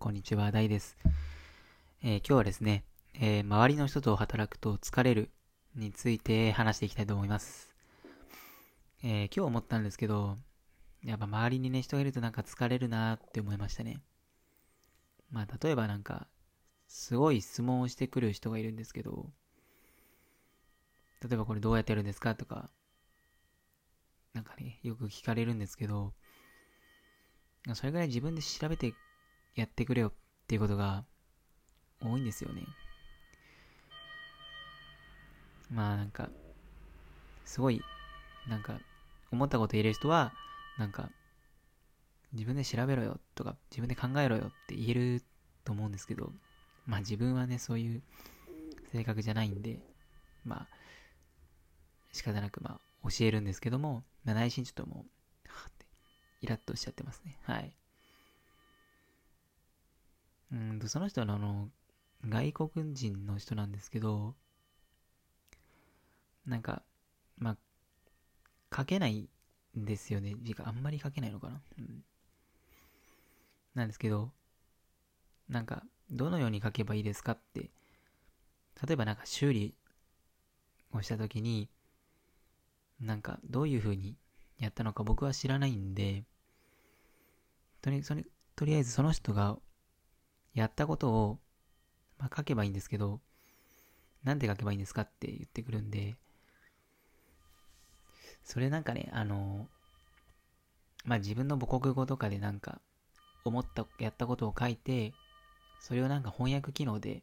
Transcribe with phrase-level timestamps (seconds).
[0.00, 0.96] こんにちは、大です。
[2.04, 5.32] えー今日はですね、えー周りの人と働くと疲れる
[5.74, 7.74] について話していきたいと思います。
[9.02, 10.38] えー今日思ったんですけど、
[11.02, 14.00] やっぱ周りにね、人がいるとなんか疲れるなーって思いましたね。
[15.32, 16.28] まあ、例えばなんか、
[16.86, 19.32] すごい質問をしてくる人がいるんですけど、
[21.28, 22.70] 例えばこれどうやってやるんですかとか、
[24.32, 26.14] なんかね、よく聞かれるんですけど、
[27.74, 28.94] それぐらい自分で調べて
[29.60, 30.12] やってくれよっ
[30.46, 31.04] ていうことが
[32.00, 32.62] 多いんですよね。
[35.70, 36.30] まあなんか、
[37.44, 37.82] すごい、
[38.48, 38.80] なんか、
[39.30, 40.32] 思ったこと言える人は、
[40.78, 41.10] なんか、
[42.32, 45.22] 自分で調べろよとか、自分で考えろよって言える
[45.64, 46.32] と思うんですけど、
[46.86, 48.02] まあ自分はね、そういう
[48.92, 49.80] 性格じゃないんで、
[50.44, 50.68] まあ、
[52.12, 55.06] 仕方なくまあ教えるんですけども、まあ、内心ちょっとも
[55.46, 55.86] う、はって、
[56.40, 57.38] イラッとしちゃってますね。
[57.42, 57.77] はい。
[60.52, 61.70] うんと、その人のあの、
[62.26, 64.34] 外国人の人なんですけど、
[66.46, 66.82] なんか、
[67.36, 69.28] まあ、書けない
[69.78, 70.34] んですよね。
[70.42, 71.60] 字があんまり書けないのかな。
[71.78, 72.04] うん。
[73.74, 74.32] なんですけど、
[75.48, 77.70] なんか、どのように書けばいいですかって、
[78.86, 79.74] 例えばなんか修理
[80.92, 81.68] をしたときに、
[83.00, 84.16] なんか、どういう風に
[84.58, 86.24] やったのか僕は知らないんで、
[87.80, 88.24] とりそれ
[88.56, 89.58] とりあえずその人が
[90.58, 91.38] やったことを、
[92.18, 93.20] まあ、書けばいいんですけど、
[94.24, 96.16] なんて書けばいいんですかって言ってくるんで、
[98.44, 99.68] それなんかね、あの、
[101.04, 102.80] まあ、自分の母国語とかでなんか、
[103.44, 105.12] 思った、やったことを書いて、
[105.80, 107.22] それをなんか翻訳機能で、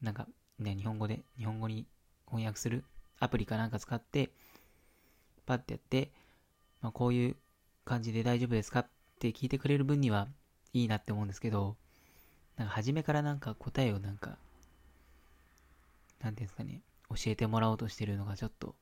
[0.00, 0.26] なんか、
[0.58, 1.86] ね、日本語で、日本語に
[2.26, 2.84] 翻訳する
[3.20, 4.32] アプリかなんか使って、
[5.46, 6.10] パッてやって、
[6.80, 7.36] まあ、こういう
[7.84, 10.28] 感じで大丈夫ですかって聞いてくれる分には
[10.72, 11.76] いいなって思うんですけど、
[12.56, 14.38] なんか初めからなんか答えをなんか、
[16.20, 18.74] なんていうんですかね、教えてもらおうとしてるのがちょっと、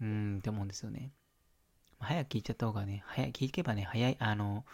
[0.00, 1.12] うーんって思うんですよね。
[1.98, 4.64] 早く聞いちゃった方がね、早聞けばね、早い、あの、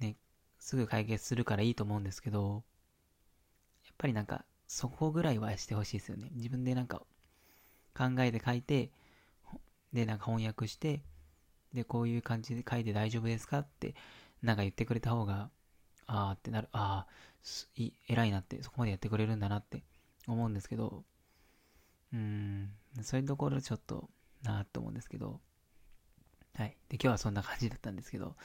[0.00, 0.16] ね、
[0.58, 2.64] すぐ解決するからいいと思うんですけど、
[3.84, 6.30] やっぱりなんか、そこぐらいはしてほしいですよね。
[6.32, 7.02] 自分でなんか、
[7.96, 8.90] 考えて書いて、
[9.92, 11.02] で、なんか翻訳して、
[11.72, 13.94] で、こういう感じで書いて大丈夫ですかって、
[14.42, 15.50] なんか言ってくれた方が、
[16.06, 17.12] あーってなる、あー
[17.42, 19.82] すい偉いなって、そこまでやってくれるんだなって
[20.26, 21.04] 思うんですけど、
[22.12, 22.70] うん、
[23.02, 24.08] そういうところちょっと
[24.42, 25.40] なーって思うんですけど、
[26.54, 26.76] はい。
[26.88, 28.36] で、今日はそんな感じだったんですけど、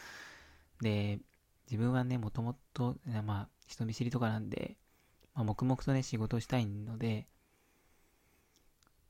[0.81, 1.19] で、
[1.67, 4.77] 自分はね、もともと、まあ、人見知りとかなんで、
[5.33, 7.27] まあ、黙々とね、仕事をしたいので、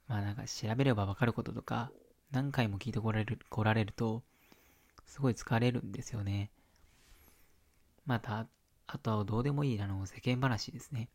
[0.08, 1.90] まあなんか調べればわかることとか、
[2.32, 4.24] 何回も聞いてこられる、来られると、
[5.06, 6.52] すごい疲れるんですよね。
[8.06, 8.48] また、
[8.88, 11.10] あとはどうでもいい、あの、世間話ですね。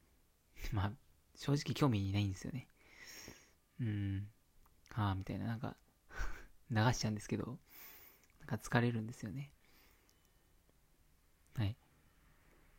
[0.73, 0.93] まあ、
[1.37, 2.69] 正直興味ないんですよね。
[3.81, 4.29] うん。
[4.91, 5.77] はあ、みたいな、なんか、
[6.71, 7.59] 流しちゃうんですけど、
[8.41, 9.51] なんか疲れるんですよね。
[11.57, 11.77] はい。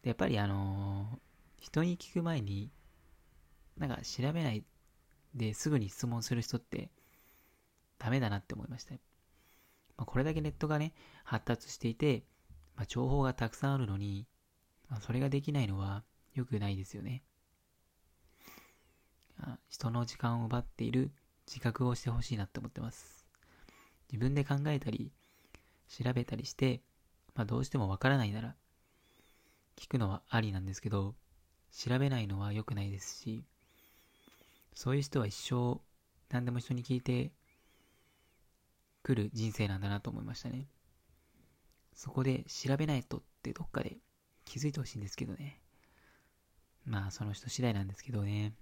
[0.01, 1.19] で、やっぱりあのー
[1.59, 2.69] 人に聞く前に、
[3.77, 4.63] なんか調べない
[5.35, 6.89] ですぐに質問する人って
[7.99, 8.95] ダメだなって思いました。
[8.95, 8.99] ま
[10.03, 10.93] あ、これだけネットがね、
[11.23, 12.23] 発達していて、
[12.77, 14.27] まあ、情報がたくさんあるのに、
[14.89, 17.23] まあ、それができないのは良くないですよね。
[19.67, 21.11] 人の時間を奪っている
[21.47, 23.25] 自覚をしてほしいなって思ってます。
[24.11, 25.11] 自分で考えたり、
[25.89, 26.81] 調べたりして、
[27.35, 28.55] まあ、どうしてもわからないなら、
[29.75, 31.15] 聞くのはありなんですけど、
[31.71, 33.43] 調べないのは良くないですし、
[34.73, 35.81] そういう人は一生
[36.29, 37.31] 何でも人に聞いて
[39.03, 40.67] くる人生なんだなと思いましたね。
[41.97, 43.97] そこで調べないとってどっかで
[44.45, 45.59] 気づいてほしいんですけどね。
[46.85, 48.53] まあその人次第なんですけどね。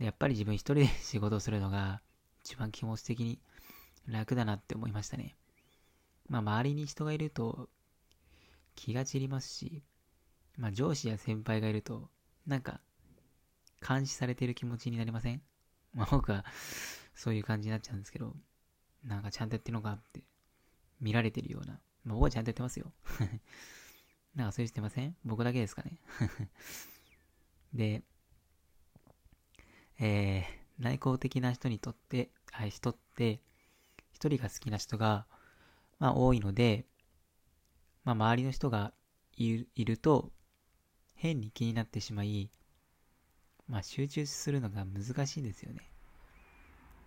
[0.00, 2.00] やっぱり自分一人で仕事をするのが
[2.42, 3.38] 一番気持ち的に
[4.06, 5.36] 楽だなって思いましたね。
[6.28, 7.68] まあ周りに人がいると
[8.74, 9.82] 気が散りますし、
[10.56, 12.08] まあ上司や先輩がいると
[12.46, 12.80] なんか
[13.86, 15.42] 監視されてる気持ちになりません？
[15.92, 16.46] まあ僕は
[17.14, 18.34] そういう感じになっちゃうんですけど、
[19.04, 20.22] なんかちゃんとやってるのかって
[21.00, 21.80] 見られてるような。
[22.04, 22.92] まあ僕はちゃんとやってますよ。
[24.34, 25.16] なんかそういう人いません？
[25.24, 25.98] 僕だけですかね？
[27.72, 28.02] で、
[29.98, 33.40] えー、内向的な人にとって、はい、人って、
[34.12, 35.26] 一人が好きな人が、
[35.98, 36.86] まあ多いので、
[38.04, 38.92] まあ周りの人が
[39.36, 40.32] いるいると、
[41.14, 42.50] 変に気になってしまい、
[43.68, 45.90] まあ集中するのが難しいんですよね。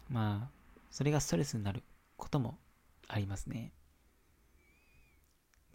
[0.09, 0.59] まあ、
[0.89, 1.83] それがストレスになる
[2.17, 2.57] ことも
[3.07, 3.71] ありますね。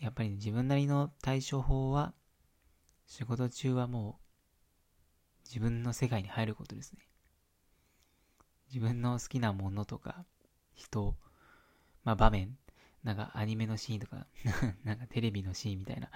[0.05, 2.13] やっぱり、ね、自分なりの対処法は、
[3.07, 7.09] 仕事中はもう、自分の世界に入ることですね。
[8.69, 10.25] 自分の好きなものとか、
[10.75, 11.17] 人、
[12.05, 12.59] まあ場面、
[13.03, 14.27] なんかアニメのシーンとか
[14.85, 16.11] なんかテレビのシーンみたいな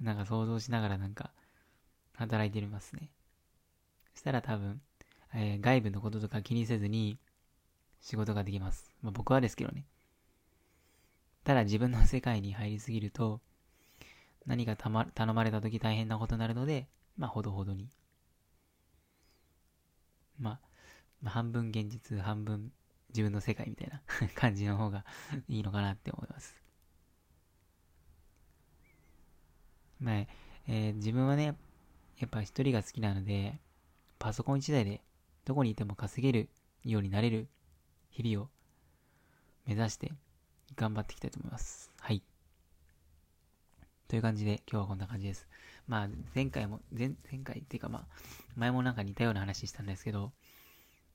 [0.00, 1.32] なんか想像しながらなんか、
[2.14, 3.10] 働いてますね。
[4.12, 4.80] そしたら多分、
[5.34, 7.18] えー、外部のこととか気にせずに
[8.00, 8.92] 仕事ができます。
[9.02, 9.86] まあ僕はですけどね。
[11.44, 13.40] ただ自分の世界に入りすぎると、
[14.46, 17.90] 何かたま頼まれた時大変なことになるので、まあほどほどに。
[20.38, 20.58] ま
[21.24, 22.72] あ、半分現実、半分
[23.10, 24.02] 自分の世界みたいな
[24.34, 25.04] 感じの方が
[25.48, 26.60] いいのかなって思います。
[30.00, 30.14] まあ、
[30.66, 31.56] えー、自分はね、
[32.18, 33.60] やっぱ一人が好きなので、
[34.18, 35.02] パソコン一台で
[35.44, 36.48] どこにいても稼げる
[36.82, 37.48] ようになれる
[38.10, 38.50] 日々を
[39.66, 40.12] 目指して
[40.76, 41.90] 頑張っていきたいと思います。
[42.00, 42.22] はい。
[44.08, 45.48] という感じで今日はこんな感じです。
[45.86, 48.06] まあ前回も、前前回っていうかまあ
[48.56, 50.32] 前もなんか似たような話したんですけど、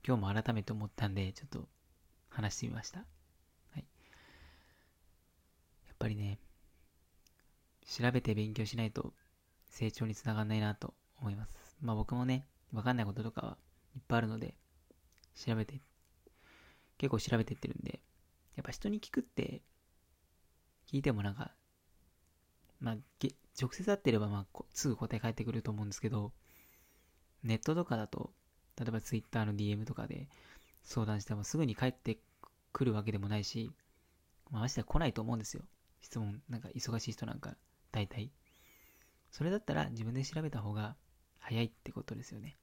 [0.06, 1.68] 今日も改めて思ったんでちょっと
[2.28, 3.00] 話してみました。
[3.00, 3.04] は
[3.76, 3.78] い。
[5.86, 6.38] やっぱりね、
[7.86, 9.12] 調べて勉強しないと
[9.68, 11.76] 成長につながんないなと思います。
[11.80, 13.56] まあ僕もね、わかんないこととかは
[13.94, 14.54] いっぱいあるので、
[15.34, 15.80] 調べて、
[16.98, 18.00] 結構調べてってるんで、
[18.56, 19.62] やっぱ人に聞くって、
[20.86, 21.54] 聞いてもなんか、
[22.80, 22.96] まあ、
[23.60, 26.32] 直接会ってれば、まあ、すぐ答え返ってくると思うんですけど、
[27.42, 28.32] ネットとかだと、
[28.78, 30.28] 例えば Twitter の DM とかで
[30.82, 32.18] 相談してもすぐに返って
[32.72, 33.70] くるわけでもないし、
[34.50, 35.62] まあ、ましては来ないと思うんですよ。
[36.00, 37.56] 質問、なんか忙しい人なんか、
[37.92, 38.32] 大体。
[39.30, 40.96] それだったら自分で調べた方が
[41.38, 42.56] 早いってことですよね。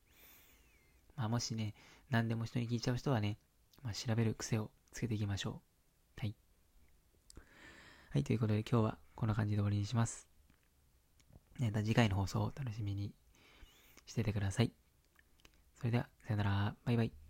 [1.15, 1.73] まあもしね、
[2.09, 3.37] 何でも人に聞いちゃう人はね、
[3.83, 5.66] まあ、調べる癖をつけていきましょう。
[6.19, 6.35] はい。
[8.11, 10.27] はい、ということで今日はこんな感じで終わりにします。
[11.59, 13.13] また次回の放送を楽しみに
[14.05, 14.71] しててください。
[15.77, 16.75] それでは、さよなら。
[16.85, 17.26] バイバイ。